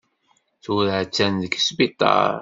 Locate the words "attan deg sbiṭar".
1.03-2.35